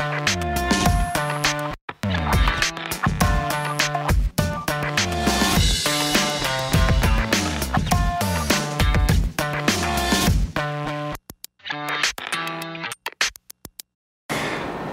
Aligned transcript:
Bye. 0.00 0.29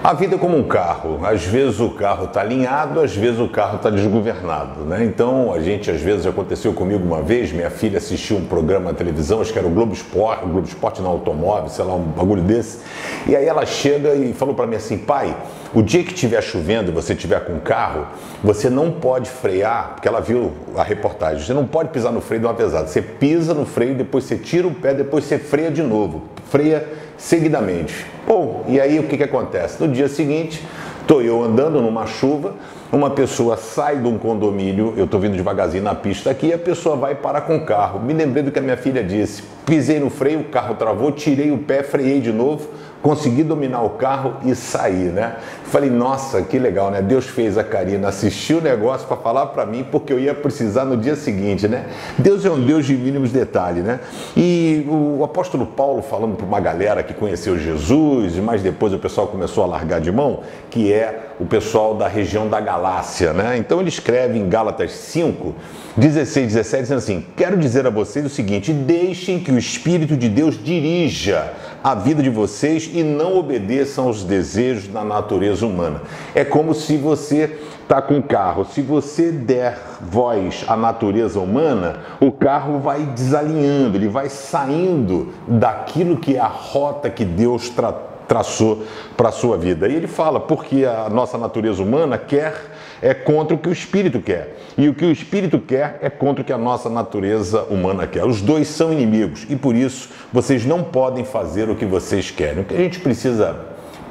A 0.08 0.14
vida 0.14 0.36
é 0.36 0.38
como 0.38 0.56
um 0.56 0.62
carro. 0.62 1.20
Às 1.22 1.44
vezes 1.44 1.80
o 1.80 1.90
carro 1.90 2.24
está 2.24 2.40
alinhado, 2.40 2.98
às 2.98 3.14
vezes 3.14 3.38
o 3.38 3.46
carro 3.46 3.76
está 3.76 3.90
desgovernado. 3.90 4.80
Né? 4.86 5.04
Então, 5.04 5.52
a 5.52 5.60
gente, 5.60 5.90
às 5.90 6.00
vezes, 6.00 6.24
aconteceu 6.24 6.72
comigo 6.72 7.04
uma 7.04 7.20
vez, 7.20 7.52
minha 7.52 7.68
filha 7.68 7.98
assistiu 7.98 8.38
um 8.38 8.44
programa 8.46 8.90
na 8.90 8.96
televisão, 8.96 9.42
acho 9.42 9.52
que 9.52 9.58
era 9.58 9.68
o 9.68 9.70
Globo 9.70 9.92
Esporte, 9.92 10.46
Globo 10.46 10.66
Esporte 10.66 11.02
no 11.02 11.08
automóvel, 11.08 11.68
sei 11.68 11.84
lá, 11.84 11.94
um 11.94 12.04
bagulho 12.04 12.40
desse. 12.40 12.78
E 13.26 13.36
aí 13.36 13.44
ela 13.44 13.66
chega 13.66 14.14
e 14.14 14.32
falou 14.32 14.54
para 14.54 14.66
mim 14.66 14.76
assim, 14.76 14.96
pai, 14.96 15.36
o 15.74 15.82
dia 15.82 16.02
que 16.02 16.14
estiver 16.14 16.40
chovendo 16.42 16.90
e 16.90 16.94
você 16.94 17.12
estiver 17.12 17.44
com 17.44 17.56
o 17.56 17.60
carro, 17.60 18.06
você 18.42 18.70
não 18.70 18.90
pode 18.90 19.28
frear, 19.28 19.90
porque 19.92 20.08
ela 20.08 20.22
viu 20.22 20.54
a 20.74 20.82
reportagem, 20.82 21.44
você 21.44 21.52
não 21.52 21.66
pode 21.66 21.90
pisar 21.90 22.12
no 22.12 22.22
freio 22.22 22.40
de 22.40 22.46
uma 22.46 22.54
pesada. 22.54 22.86
Você 22.86 23.02
pisa 23.02 23.52
no 23.52 23.66
freio, 23.66 23.94
depois 23.94 24.24
você 24.24 24.38
tira 24.38 24.66
o 24.66 24.74
pé, 24.74 24.94
depois 24.94 25.24
você 25.24 25.38
freia 25.38 25.70
de 25.70 25.82
novo. 25.82 26.22
Freia 26.50 26.88
seguidamente. 27.18 28.06
Bom, 28.26 28.64
e 28.68 28.80
aí 28.80 28.98
o 29.00 29.02
que, 29.02 29.16
que 29.16 29.24
acontece? 29.24 29.82
No 29.82 29.88
dia 29.98 30.08
seguinte, 30.08 30.64
estou 31.00 31.20
eu 31.20 31.42
andando 31.42 31.82
numa 31.82 32.06
chuva, 32.06 32.54
uma 32.92 33.10
pessoa 33.10 33.56
sai 33.56 33.96
de 33.96 34.06
um 34.06 34.16
condomínio, 34.16 34.94
eu 34.96 35.06
estou 35.06 35.18
vindo 35.18 35.36
devagarzinho 35.36 35.82
na 35.82 35.94
pista 35.94 36.30
aqui, 36.30 36.46
e 36.46 36.52
a 36.52 36.58
pessoa 36.58 36.96
vai 36.96 37.16
parar 37.16 37.40
com 37.42 37.56
o 37.56 37.66
carro. 37.66 38.00
Me 38.00 38.14
lembrei 38.14 38.44
do 38.44 38.52
que 38.52 38.58
a 38.60 38.62
minha 38.62 38.76
filha 38.76 39.02
disse. 39.02 39.42
Pisei 39.66 39.98
no 39.98 40.08
freio, 40.08 40.40
o 40.40 40.44
carro 40.44 40.76
travou, 40.76 41.10
tirei 41.10 41.50
o 41.50 41.58
pé, 41.58 41.82
freiei 41.82 42.20
de 42.20 42.32
novo, 42.32 42.68
consegui 43.02 43.42
dominar 43.42 43.82
o 43.82 43.90
carro 43.90 44.34
e 44.44 44.54
sair, 44.54 45.12
né? 45.12 45.36
Falei, 45.64 45.90
nossa, 45.90 46.42
que 46.42 46.58
legal, 46.58 46.90
né? 46.90 47.00
Deus 47.00 47.26
fez 47.26 47.56
a 47.56 47.64
Karina 47.64 48.08
assistir 48.08 48.54
o 48.54 48.60
negócio 48.60 49.06
para 49.06 49.16
falar 49.16 49.46
para 49.46 49.64
mim, 49.64 49.84
porque 49.88 50.12
eu 50.12 50.18
ia 50.18 50.34
precisar 50.34 50.84
no 50.84 50.96
dia 50.96 51.14
seguinte, 51.14 51.68
né? 51.68 51.86
Deus 52.18 52.44
é 52.44 52.50
um 52.50 52.60
Deus 52.60 52.86
de 52.86 52.96
mínimos 52.96 53.30
detalhes, 53.30 53.84
né? 53.84 54.00
E 54.36 54.86
o 54.88 55.22
apóstolo 55.22 55.66
Paulo 55.66 56.02
falando 56.02 56.36
para 56.36 56.46
uma 56.46 56.60
galera 56.60 57.02
que 57.02 57.14
conheceu 57.14 57.58
Jesus, 57.58 58.36
mas 58.36 58.62
depois 58.62 58.92
o 58.92 58.98
pessoal 58.98 59.28
começou 59.28 59.62
a 59.62 59.66
largar 59.66 60.00
de 60.00 60.10
mão, 60.10 60.40
que 60.70 60.92
é 60.92 61.28
o 61.38 61.46
pessoal 61.46 61.94
da 61.94 62.08
região 62.08 62.48
da 62.48 62.60
Galácia, 62.60 63.32
né? 63.32 63.56
Então 63.58 63.80
ele 63.80 63.88
escreve 63.88 64.38
em 64.38 64.48
Gálatas 64.48 64.90
5, 64.90 65.54
16, 65.96 66.46
17, 66.54 66.82
dizendo 66.82 66.98
assim: 66.98 67.26
Quero 67.36 67.56
dizer 67.56 67.86
a 67.86 67.90
vocês 67.90 68.26
o 68.26 68.28
seguinte: 68.28 68.72
deixem 68.72 69.38
que 69.38 69.52
o 69.52 69.58
Espírito 69.58 70.16
de 70.16 70.28
Deus 70.28 70.62
dirija 70.62 71.52
a 71.82 71.94
vida 71.94 72.22
de 72.22 72.30
vocês 72.30 72.90
e 72.92 73.02
não 73.02 73.36
obedeçam 73.36 74.06
aos 74.06 74.24
desejos 74.24 74.88
da 74.88 75.04
natureza 75.04 75.66
humana. 75.66 76.02
É 76.34 76.44
como 76.44 76.74
se 76.74 76.96
você 76.96 77.58
está 77.82 78.02
com 78.02 78.14
um 78.14 78.22
carro, 78.22 78.66
se 78.66 78.82
você 78.82 79.32
der 79.32 79.78
voz 80.00 80.64
à 80.68 80.76
natureza 80.76 81.40
humana, 81.40 82.00
o 82.20 82.30
carro 82.30 82.78
vai 82.78 83.02
desalinhando, 83.04 83.96
ele 83.96 84.08
vai 84.08 84.28
saindo 84.28 85.32
daquilo 85.46 86.18
que 86.18 86.36
é 86.36 86.40
a 86.40 86.46
rota 86.46 87.08
que 87.08 87.24
Deus 87.24 87.70
tratou 87.70 88.07
traçou 88.28 88.84
para 89.16 89.30
a 89.30 89.32
sua 89.32 89.56
vida. 89.56 89.88
E 89.88 89.96
ele 89.96 90.06
fala, 90.06 90.38
porque 90.38 90.84
a 90.84 91.08
nossa 91.08 91.38
natureza 91.38 91.82
humana 91.82 92.18
quer 92.18 92.54
é 93.00 93.14
contra 93.14 93.54
o 93.54 93.58
que 93.58 93.68
o 93.68 93.72
espírito 93.72 94.20
quer. 94.20 94.56
E 94.76 94.88
o 94.88 94.94
que 94.94 95.04
o 95.04 95.10
espírito 95.10 95.58
quer 95.58 95.98
é 96.02 96.10
contra 96.10 96.42
o 96.42 96.44
que 96.44 96.52
a 96.52 96.58
nossa 96.58 96.90
natureza 96.90 97.62
humana 97.64 98.06
quer. 98.06 98.24
Os 98.24 98.42
dois 98.42 98.68
são 98.68 98.92
inimigos 98.92 99.46
e 99.48 99.56
por 99.56 99.74
isso 99.74 100.10
vocês 100.32 100.64
não 100.64 100.84
podem 100.84 101.24
fazer 101.24 101.70
o 101.70 101.74
que 101.74 101.86
vocês 101.86 102.30
querem. 102.30 102.62
O 102.62 102.64
que 102.64 102.74
a 102.74 102.78
gente 102.78 103.00
precisa 103.00 103.67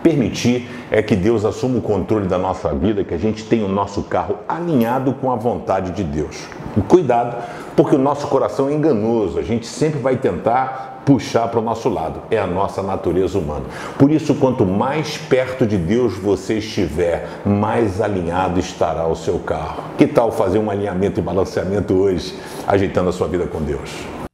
permitir 0.07 0.69
é 0.89 1.01
que 1.01 1.17
Deus 1.17 1.43
assuma 1.43 1.79
o 1.79 1.81
controle 1.81 2.27
da 2.27 2.37
nossa 2.37 2.73
vida, 2.73 3.03
que 3.03 3.13
a 3.13 3.17
gente 3.17 3.43
tenha 3.43 3.65
o 3.65 3.69
nosso 3.69 4.03
carro 4.03 4.37
alinhado 4.47 5.11
com 5.13 5.29
a 5.29 5.35
vontade 5.35 5.91
de 5.91 6.01
Deus. 6.01 6.47
E 6.77 6.81
cuidado, 6.81 7.35
porque 7.75 7.93
o 7.93 7.99
nosso 7.99 8.27
coração 8.27 8.69
é 8.69 8.73
enganoso, 8.73 9.37
a 9.37 9.41
gente 9.41 9.67
sempre 9.67 9.99
vai 9.99 10.15
tentar 10.15 11.01
puxar 11.05 11.49
para 11.49 11.59
o 11.59 11.63
nosso 11.63 11.89
lado. 11.89 12.21
É 12.31 12.37
a 12.37 12.47
nossa 12.47 12.81
natureza 12.81 13.37
humana. 13.37 13.65
Por 13.97 14.09
isso, 14.09 14.35
quanto 14.35 14.65
mais 14.65 15.17
perto 15.17 15.65
de 15.65 15.77
Deus 15.77 16.17
você 16.17 16.59
estiver, 16.59 17.27
mais 17.45 17.99
alinhado 17.99 18.59
estará 18.59 19.07
o 19.07 19.15
seu 19.15 19.39
carro. 19.39 19.83
Que 19.97 20.07
tal 20.07 20.31
fazer 20.31 20.59
um 20.59 20.69
alinhamento 20.69 21.19
e 21.19 21.23
balanceamento 21.23 21.93
hoje, 21.93 22.33
ajeitando 22.65 23.09
a 23.09 23.13
sua 23.13 23.27
vida 23.27 23.45
com 23.45 23.61
Deus? 23.61 24.26